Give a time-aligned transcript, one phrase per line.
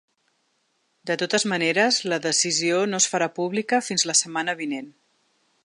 [1.09, 4.93] De totes maneres, la decisió no es farà pública fins la setmana vinent.